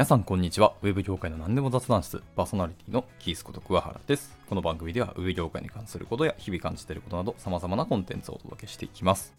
[0.00, 0.72] 皆さんこんにちは。
[0.80, 4.34] ウェブ業界の何でも雑談室、パーソナリティのキースこと桑原です。
[4.48, 9.34] この番組ではウェブ業界に関することや日々感じていることなど様々なコンテンツをお届けしていきます。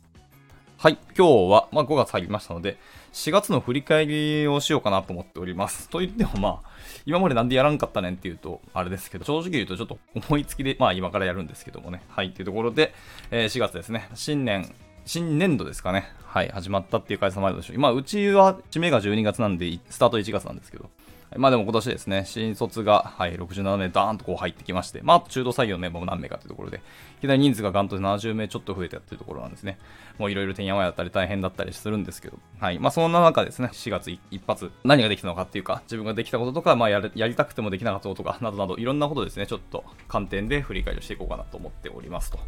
[0.77, 2.77] はい、今日は、まあ、5月入りましたので、
[3.11, 5.89] 4月の振り返りをしようかなと思っております。
[5.89, 6.69] と言ってもまあ、
[7.07, 12.03] 今までなんでやらんかったねんっていうと、あれですけど、正直言うとちょっと思いつきで、まあ今からやるんですけどもね。
[12.07, 12.93] はい、っていうところで、
[13.31, 14.71] えー4月ですね、新年、
[15.05, 16.11] 新年度ですかね。
[16.25, 17.75] はい、始まったっていう会社もあるでしょう。
[17.75, 20.89] 今、うちは、締めが12月なんで、スタート1月なんですけど、
[21.37, 26.81] まあでも今年ですね、新卒が、はい、67名ダーンとこう入ってきまして、まああと中途採用のメンバーも何名かというところで、
[27.19, 29.77] いきなり人数がガンと70名ちょっと増えたっていうところなんですね。
[30.17, 32.79] もういろいろてんやわやったり大変だったりするんですけど、はい。
[32.79, 42.39] まあそんな中ですね、4月一発、何ができたのかっていうか、自分ができたこととか、まあやるやりたくてもできなかったこととか、などなどいろんなことですね、ちょっと観点で振り返りをしていこうかなと思っておりますと。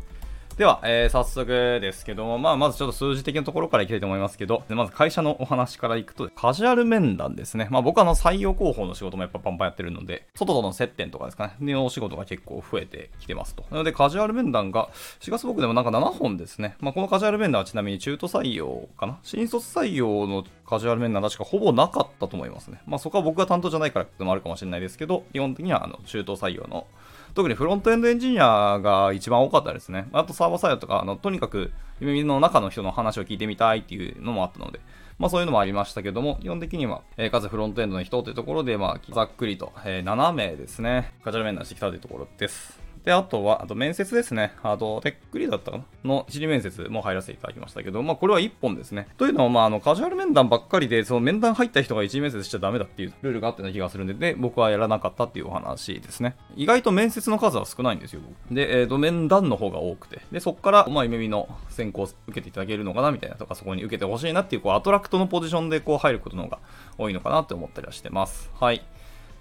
[0.57, 1.48] では、えー早速
[1.82, 7.68] ですけども、まあ、まずちょっと数字的なところからいきたいと思いますけど、まず会社のお話からいくと、カジュアル面談ですね。
[7.71, 13.65] まあ、僕はあの採用広報の仕事もやっぱパンパンやってるので、外との接点とかですかね、のお仕事が結構増えてきてますと。
[13.71, 14.90] なので、カジュアル面談が、
[15.21, 16.76] 4月僕でもなんか7本ですね。
[16.79, 22.79] まあ、このカジュアル面談はちなみに中途採用かな新卒採用のカジュアル面談は確かほぼなかったと思いますね。
[22.85, 26.85] まあ、そこは僕が担当じゃないからってのもあるかもしれないですけど、基本的にはあの中途採用の
[27.34, 30.07] 特にフロントエンドエンジニアが一番多かったですね。
[30.13, 34.79] あとサーバーサイドとか、あのとにかく耳の中の人の話を聞いてみたいっていうのもあったので、
[35.17, 42.82] まあそういうのもありましたけども、基本的には、えー、かつフロントエンドの人というところで、まあざっくりと、えー7名ですね、カジュアル面談してきたというところです。
[43.04, 44.54] で、あとは、あと面接ですね。
[44.63, 45.84] あと、テックリだったかな？
[46.04, 49.07] の一次面接も入らせていただきましたけど、まあ、これは1本ですね。
[49.18, 56.35] というのは、まあ、あの、カジュアル面談ばっかりで、その面談入った人が一次面接しちゃダメだっていうルールがあったような気がするんで、で、僕はやらなかったっていうお話ですね。
[56.55, 58.21] 意外と面接の数は少ないんですよ。
[58.49, 60.21] で、えっ、と、面談の方が多くて。
[60.32, 66.59] で、そこから、まあ、夢見の選考を受けていただけるのかなみたいなとか、そこに受けてほしいなっていう、こう、アトラクトのポジションでこう入ることの方が
[66.97, 68.49] 多いのかなって思ったりはしてます。
[68.59, 68.81] はい。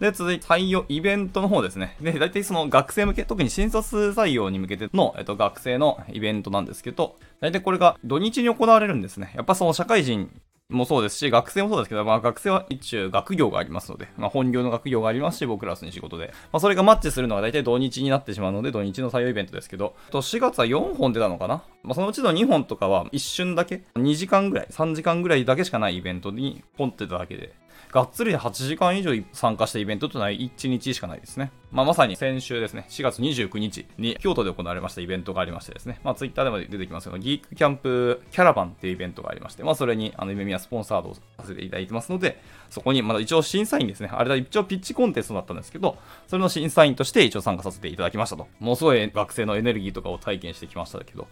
[0.02, 1.96] で、続いて採用イベントの方ですね。
[2.00, 9.32] で、大体その学生向け、特に新卒採用に向けての、えっと、学生のイベントなんですけど、大体これが土日に行われるんですね。
[9.36, 10.28] やっぱその社会人
[10.68, 21.62] もそうですし、学生もそうですけど、まあ学生は一応学業がありますので、まあ本業の学業がありますし、僕らすに仕事で、まあそれがマッチするのが大体土日になってしまうので、土日の採用イベントですけど、と4月は4本出たのかな？
[21.84, 27.52] まあそのうちの2本とかは一瞬だけ、2時間ぐらい、3時間ぐらいだけしかないイベントにポンってただけで、
[27.92, 31.52] がっつり8時間以上参加したイベントというのは1日しかないですね。
[31.70, 45.98] まあ、まさに先週ですね、4月29日に京都で行われましたイベントがありましてですね、まあ、ツイッターでも出てきますけど、ギークキャンプキャラバンっていうイベントがありまして、まあ、それに、あの、夢見はスポンサードをさせていただいてますので、そこに、まだ一応審査員ですね、あれだ、一応ピッチコンテストだったんですけど、
[46.28, 48.48] それの審査員として一応参加させていただきましたと。
[48.58, 51.28] ものすごい学生のエネルギーとかを体験してきましたけど、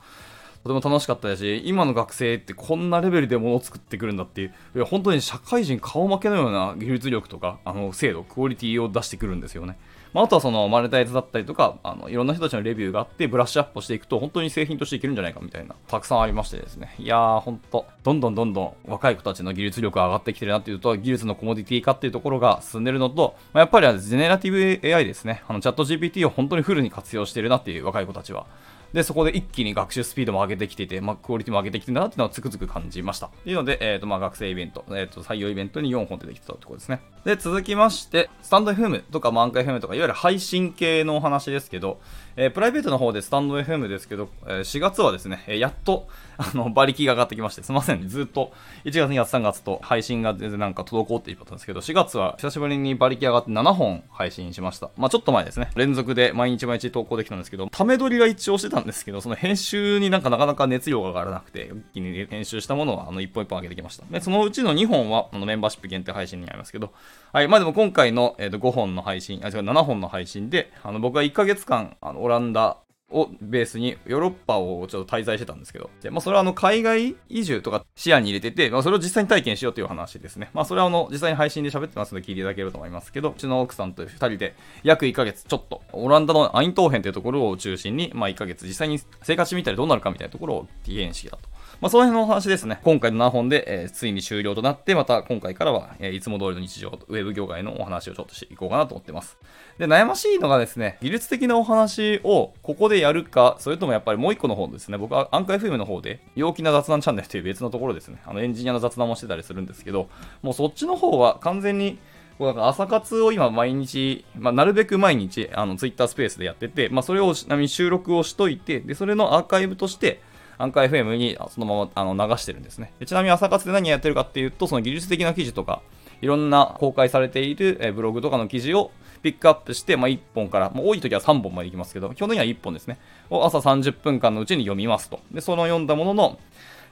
[0.62, 9.78] とても楽しかったですし、今の学生ってこんなレベルでものを作ってくるんだっていう、いや本当に社会人顔負けのような技術力とか、あの、精度、クオリティを出してくるんですよね。
[10.12, 16.94] まあ、あとはそのマネタイズだったりとか、あの、いろんな人たちのレビューがあって、ブラッシュアップしていくと、本当に製品としていけるんじゃないかみたいな、たくさんありましてですね。
[16.98, 25.42] いやー、本当どんどんどんどん若い子たちの技術力が上がってきてるなっていうと、技術のコモディティ化っていうところが進んでるのと、まあ、やっぱりジェネラティブ AI ですね。
[25.46, 28.46] あの、チャット GPT を本当にフルに活用してるなっていう若い子たちは。
[28.92, 33.28] で、そこで一気に学習スピードも上げてきていて、まあ、クオリティも上げてきてるなっていうのをつくづく感じました。
[33.28, 37.00] というので、えっ、と、まあ、学生イベント、えっ、と、採用イベントに4本出てきてたってことですね。
[37.24, 42.00] で、続きまして、スタンド FM とか、マンカ FM とか、いわゆる配信系のお話ですけど、
[42.36, 46.08] えープライベートの方でスタンド FM ですけど、えー4月はですね、えーやっと、
[46.38, 48.52] あの、馬力が上がってきまして、すいませんね、ずっと、
[48.84, 54.90] 1月、2月、3月と配信が全然なんか滞っていったんですけど、4月は久しぶりに馬力上がって7本配信しました。
[54.96, 64.04] まあちょっと前ですね、連続で毎日毎日投稿できたんですけど、ため撮りは一応してたんですけど、その編集になんかなかなか熱量が上がらなくて、一気に編集したものは、あの、一本一本上げてきました。
[64.10, 66.92] で、そのうちの2本は、あの、メンバーシップ限定配信になりますけど、
[67.32, 72.78] はい、まあでも今回の、えーと5本の配信、あ、違う、7本の配信で、あの、僕は1ヶ月間、あの、ランダ、
[73.10, 80.50] をベースにヨーロッパをちょっと滞在してたんですけど、でまあ、それはあの海外移住とか視野に入れてて、まあ、それを実際に体験しようという話ですね。
[80.54, 84.54] まあ、それはあの実際に配信で喋ってますので聞いていただけると思いますけど、うちの奥さんと2人で
[84.84, 91.48] 約1ヶ月ちょっと、オランダのアイントーヘンというところを中心に、まあ、1ヶ月実際に生活してみたらどうなるかみたいなところを体験してきたと。
[91.80, 92.78] まあ、その辺のお話ですね。
[92.84, 99.38] 今回の7本で、えーついに終了となって、また今回からは、えーいつも通りの日常、ウェブ業界のお話をちょっとしていこうかなと思ってます。
[99.78, 110.10] で、悩ましいのがですね、技術的なお話をここでやるか、それともやっぱりもう一個の方ですね、僕はアンカー FM の方で、陽気な雑談チャンネルという別のところですね、あのエンジニアの雑談もしてたりするんですけど、
[110.42, 111.98] もうそっちの方は完全に、
[112.36, 120.20] こうなんか朝活を今毎日、まあ、なるべく毎日、あの、ツイッタースペースでやってて、まあ、それをちなみに収録をしといて、で、それのアーカイブとして、
[120.60, 123.06] アンカー FM にそのままあの流してるんですねで。
[123.06, 125.82] ちなみに朝活で何やってるかっていうと、その技術的な記事とか、
[126.20, 128.90] いろんな公開されている、ブログとかの記事を
[129.22, 132.98] ピックアップして、まあ、1本から、もう多い時は3本までいきますけど、基本的には1本ですね。
[133.30, 135.20] を朝30分間のうちに読みますと。
[135.32, 136.38] で、その読んだものの、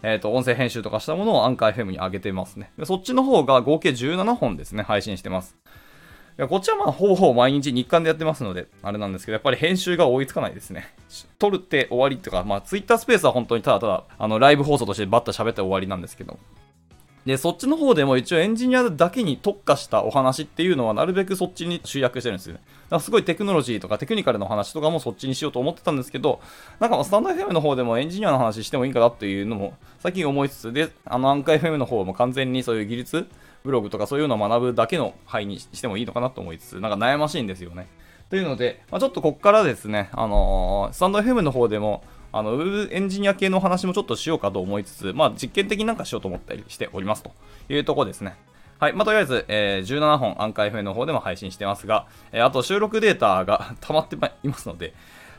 [0.03, 2.71] えっ、ー、と、音声編集とかしたものをアンカー FM に上げてますね。
[2.79, 5.57] でそっちの方が合計17本ですね、配信してます。
[6.39, 10.95] いやこっちはまあほぼほぼ毎日日刊でやってますので、あれなんですけど、やっぱり編集が追いつかないですね。
[11.41, 16.39] 撮るって終わりとか、まあツイッタースペースは本当にただただ、あのライブ放送としてバッと喋って終わりなんですけど、
[17.27, 22.61] で、そっちの方でも一応エンジニアだけに特化したお話っていうのはなるべくそっちに集約してるんですよね。
[22.61, 26.41] だからすごいテクノロジーとかテクニカルの話とかもそっちにしようと思ってたんですけど、
[26.79, 33.27] なんかスタンド FM の方でもエンジニアの話してもいいかなっていうのも最近思いつつ、で、あのアンカー FM の方も完全にそういう技術
[33.65, 37.87] ブログとかそういうのを学ぶだけの範囲にしてもいいのかなと思いつつ、なんか悩ましいんですよね。
[38.31, 47.33] というので、まあ、ちょっとこっからですね、あのー、スタンド FM の方でも、あの、ウェブエンジニア系の話もちょっとしようかと思いつつ、まあ、実験的になんかしようと思ったりしておりますと
[47.71, 48.37] いうところですね。
[48.79, 48.93] はい。
[48.93, 54.93] まあ、とりあえず、えー、17本、アンカー FM の方でも配信してますが、えー、あと収録データが 溜まっていますので、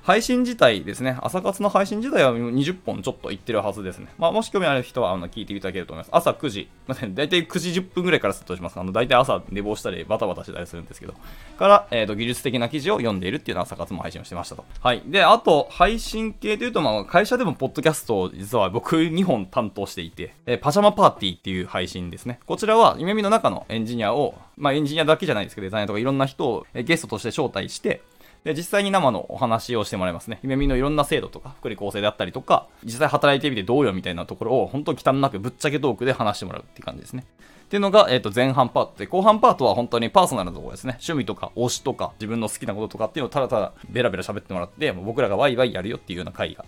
[0.04, 4.08] 配信自体ですね、朝活の配信自体は20本ちょっといってるはずですね。
[4.18, 6.10] まあ、もし興味ある人はあの聞いていただけると思います。
[6.12, 8.80] 朝9時、まあ、大体9時10分ぐらいからスタートします。
[8.80, 11.14] あの大体朝寝坊したりバタバタしたりするんですけど、
[11.58, 14.66] から、えーと、技術的な記事を読んでいるっていうのは朝活も配信をしてましたと。
[14.82, 15.02] はい。
[15.06, 22.40] で、あと、配信系というと、まあ、会社でもポッドキャストを実は僕2本担当していて、えー、パジャマパーティーっていう配信ですね。
[22.46, 28.02] こちらは、夢見の中のエンジニアを、まあ、エンジニアだけじゃないですけど、デザイナーとかいろんな人をゲストとして招待して、
[28.44, 30.40] で、実際に生のお話をしてもらいますね。
[30.44, 37.26] 夢見のいろんな制度とか、福利厚生であったりとか、実際働いてみてどうよみたいなところを、本当に汚なくぶっちゃけトークで話してもらうっていう感じですね。
[37.64, 40.98] っていうのが、えっ、ー、と、前半パートで、後半パートは本当にパーソナルなところですね。
[41.02, 46.66] 趣味とか、推しとか、自分の好きなこととかっていうのをただただベラベラ喋ってもらって、もう僕らがワイワイやるよっていうような回が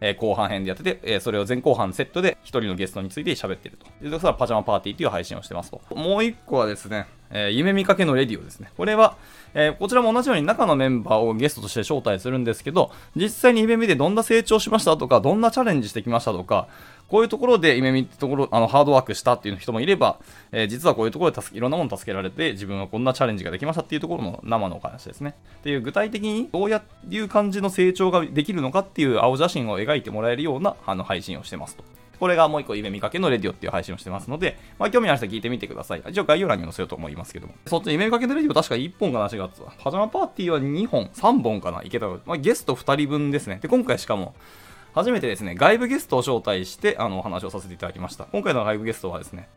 [0.00, 3.86] え、後半編でやってて、え、それを前後半セットで一人のゲストについて喋ってると。
[4.02, 5.80] で、それはパジャマパーティーっていう配信をしてますと。
[5.94, 8.70] もう一個はですね、えー、夢見かけのレディオですね。
[8.76, 9.16] これは、
[9.54, 16.68] えー、こちらも同じように中のメンバーをゲストとして招待するんですけど、実際に夢見でどんな成長しましたとか、どんなチャレンジしてきましたとか、
[17.08, 20.20] こういうところで夢見ってところ、あの、ハードワークしたっていう人もいれば、
[20.52, 25.34] えー、実はこういうところで助、いろんなもの助けられて、自分はこんなチャレンジができましたっていうところの生のお話ですね。
[25.58, 31.82] っていう具体的にどうやいう感じの成長ができるのかっていう青写真を描いてもらえるようなあの配信をしてますと。
[32.20, 36.02] これがもう一個夢見かけのレディオっていう配信をしてますので、まあ、興味のある人は聞いてみてください。
[36.06, 37.54] 一応概要欄に載せようと思いますけども。
[37.66, 39.72] そっち夢見かけのレディオ確か1本かな、4月は。
[39.82, 43.58] パジャマパーティーは2本、3本かな、いけたらまあ、ゲスト2人分ですね。
[43.62, 44.34] で、今回しかも、
[44.94, 48.24] 初めてですね、外部ゲストを招待して、あの、お話をさせていただきました。
[48.24, 49.48] 今回の外部ゲストはですね、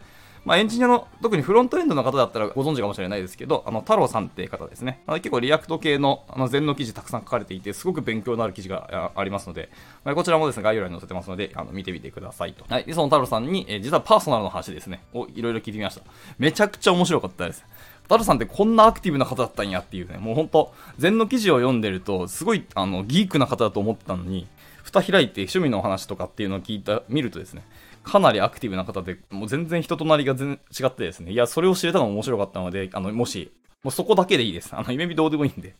[0.45, 5.01] まあ、エンジニアの、特にフロントエンドの方だったらご存知かもしれないですけど、あの、太郎さんっていう方ですね。
[5.07, 9.69] あの結構 React系の、あの、 Zennの記事たくさん書かれていて、すごく勉強のある記事がありますので、
[10.03, 12.65] まあ、こちらもですね、概要欄に載せてますので、あの、見てみてくださいと。
[12.67, 12.83] はい。
[12.83, 16.01] で、その太郎さんに、えー、実はパーソナルの話ですね、をいろいろ聞いてみました。
[16.37, 17.65] めちゃくちゃ面白かったです。
[18.03, 24.47] 太郎さんってこんなアクティブな方だったんやっていうね、もうほんと、 Zennの記事を読んでると、すごい、あの、ギークな方だと思ったのに、
[24.83, 27.63] 蓋開いて趣味のお話とかっていうのを聞いた、見るとですね、
[28.03, 33.51] かなりアクティブな方で、もう全然人となりが全違ってですね、いや、それを知れたのも面白かったので、あの、もし、
[33.83, 34.73] もうそこだけでいいです。
[34.73, 35.75] あの、ゆめみどうでもいいんで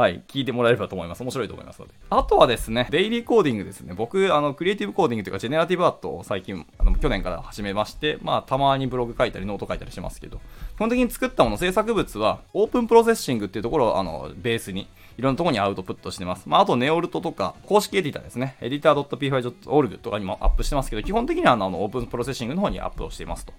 [0.00, 1.22] はい、聞いてもらえればと思います。
[1.22, 1.92] 面白いと思いますので。
[2.08, 3.92] あとはですね、デイリーコーディングですね。
[3.92, 10.40] 僕、あの、クリエイティブコーディングというか、ジェネラティブアートを最近、あの、去年から始めまして、まあ、たまにブログ書いたり、ノート書いたりしますけど、
[10.76, 14.88] 基本的に作ったもの、制作物は、 OpenProcessing っていうところを、あの、ベースに、
[15.18, 16.48] いろんなところにアウトプットしてます。
[16.48, 18.56] まあ、あと、 NEORT とか、公式エディターですね。
[18.62, 23.52] editor.p5.org とかにもアップしてますけど、基本的にはあの、 OpenProcessing の方にアップをしていますと。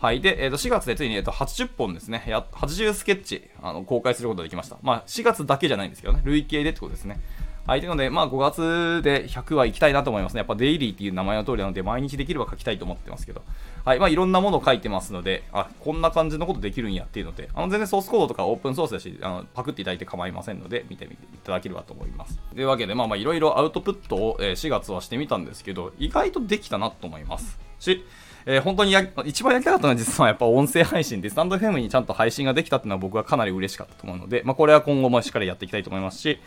[0.00, 0.20] はい。
[0.20, 2.22] で、えー、と4月でついに、えー、と80本ですね。
[2.28, 4.76] や80スケッチあの公開することができました。
[4.80, 6.20] まあ、4月だけじゃないんですけどね。
[6.24, 7.20] 累計でってことですね。
[7.66, 7.80] はい。
[7.80, 10.38] というので、まあ、5月で100は行きたいなと思いますね。
[10.38, 13.42] やっぱデイリーっていう名前の通りなので、毎日できれば書きたいと思ってますけど。
[13.84, 13.98] はい。
[13.98, 22.38] まあ、いろんなものを書いてますので、あ、こんな感じのことできるんやっていうので、あの、全然ソースコードとかオープンソースだし、あの、パクっていただいて構いませんので、見てみていただければと思います。
[22.54, 27.58] というわけで、まあまあ、いろいろアウトプットを、え、4月はしてみたんですけど、意外とできたなと思います。
[27.80, 28.02] し、
[28.50, 36.40] えー、本当にや一番やりたかったのは実はやっぱ音声配信で、スタンド FM にちゃんと配信ができたっていうのは僕はかなり嬉しかったと思うので、まあ、これは今後もしっかりやっていきたいと思いますし、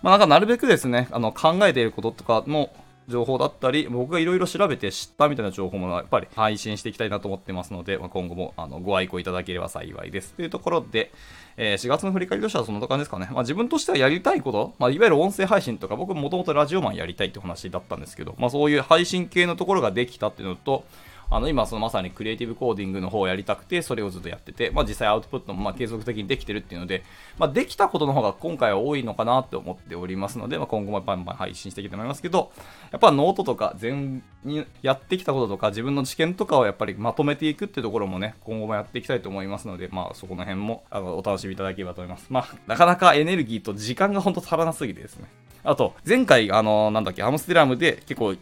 [0.00, 2.72] まあ、なんかなるべくですね、あの考えていることとかも
[3.08, 10.34] 情報だったり、僕がいろいろ調べて知ったみたいな情報もやっぱり配信していきたいなと思ってますので、まあ、今後もあのご愛顧いただければ幸いです。
[10.34, 11.10] というところで、
[11.56, 13.28] えー、4月の振り返りとしてはそんな感じですかね。
[13.32, 20.84] まあ、自分としてはやりたいこと、まあ、いわゆる音声配信とか、僕もともとラジオマンやりたいって話だったんですけど、まあ、そういう配信系のところができたっていうのと、
[21.30, 27.04] あの今そのまさにクリエイティブコーディングの方をやりたくてそれをずっとやってて、まあ、実際アウトプットもま継続的にできてるっていうので、
[27.38, 32.50] まあ、できたことの方が今回は多いのかなって思っておりますので、まあ、今後もバンバン配信していきたいと思いますけど
[32.92, 42.26] やっぱノートとか Zennにやってきたこととか自分の知見とかをやっぱりまとめていくっていうところもね今後もやっていきたいと思いますので、まあ、そこの辺もあのお楽しみいただければと思います。
[42.30, 45.26] まあ、なかなかエネルギーと時間が本当足らなすぎてですね。
[45.64, 48.36] あと、前回、あの、なんだっけ、アムステルダムで結構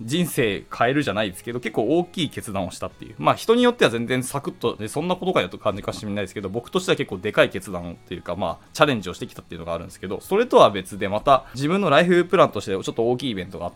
[0.00, 3.14] 人生変えるじゃないですけど、結構大きい決断をしたっていう。
[3.18, 13.72] まあ人によっては全然サクッと、ね、そんなことかよと感じかしれないですけど、僕としては結構でかい決断っていうか、まあチャレンジをしてきたっていうのがあるんですけど、それとは別でまた自分のライフプランとしてちょっと大きいイベントが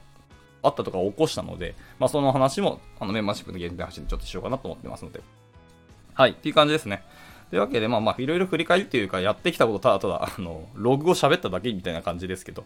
[0.62, 5.21] あったとか起こしたので、まあその話もあのメンバーシップの限定発信でちょっとしようかなと思ってますので。
[6.14, 7.02] はい、っていう感じですね。
[7.52, 12.64] というわけで、まあまあ、いろいろ振り返りっていうか、やってきたことただただ、あの、ログを喋っただけみたいな感じですけど、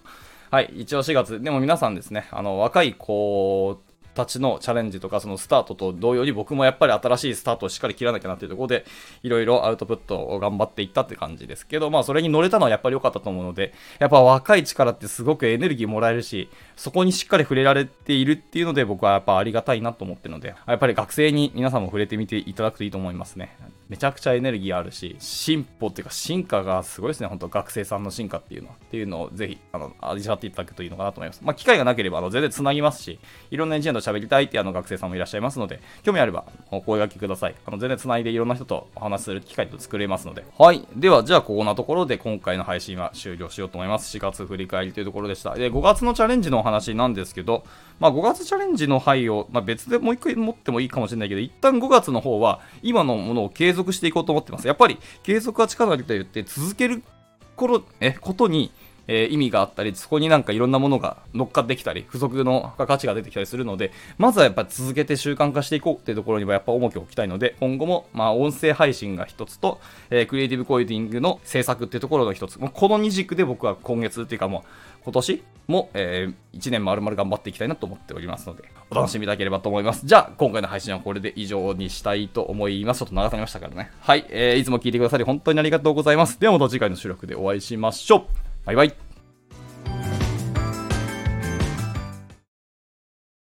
[0.50, 3.80] はい、一応4月、でも皆さんですね、あの、若い子
[4.14, 8.84] たちのチャレンジとか、そのスタートと同様に僕もやっぱり新しいスタートをしっかり切らなきゃなっていうところで、
[9.22, 23.54] いろいろアウトプットを頑張っていったって感じですけど、まあそれに乗れたのはやっぱり良かったと思うので、やっぱ若い力ってすごくエネルギーもらえるし、そこにしっかり触れられているっていうので僕はやっぱありがたいなと思ってるので、やっぱり学生に皆さんも触れてみていただくといいと思いますね。
[23.88, 28.74] めちゃくちゃエネルギーあるし、進歩っていうか進化がすごいですね、本当学生さんの進化っていうのは。
[28.74, 31.40] っていうのをぜひ、あの、味わっていただくといいのかなと思います。
[31.44, 37.54] まあ機会がなければ、あの、全然繋ぎますし、いろんなエンジニアと喋りたいっていうあの学生さんもいらっしゃいますので、興味あればお声掛けください。
[37.64, 40.44] あの全然繋いでいろんな人とお話しする機会と作れますので。
[40.58, 40.86] はい。
[40.96, 44.16] では、じゃあここなところで今回の配信は終了しようと思います。
[44.16, 45.54] 4月振り返りというところでした。
[45.54, 47.64] で、5月のチャレンジのお話なんですけど、
[47.98, 54.66] まあ5月チャレンジの範囲を、まあ、別でもう一回持ってもいいかもしれないけど、一旦5月の方は今のものを継続していこうと思ってます。
[54.66, 57.02] やっぱり継続は力なりと言って続ける
[57.56, 58.70] 頃、え、ことに
[59.08, 74.62] えー、意味があったり、そこになんかいろんなものが乗っかってきたり、付属の価値が出てきたりするので、まずはやっぱ続けて習慣化していこうっていうところにはやっぱ重きを置きたいので、今後も、まあ、音声配信が一つと、えー、クリエイティブコーディングの制作っていうところの一つ、もうこの二軸で僕は今月っていうかもう、
[75.04, 80.04] 今年も、えー、1年丸々頑張っていきたいなと思っておりますので、お楽しみいただければと思います。
[80.04, 82.98] じゃあ、今回の配信はこれで以上にしたいと思います。
[82.98, 83.90] ちょっと長くなりましたからね。
[84.00, 86.40] はい、えー、いつも聞いてくださり本当にありがとうございます。
[86.40, 88.45] ではまた次回の収録でお会いしましょう。
[88.66, 89.05] バイバイ。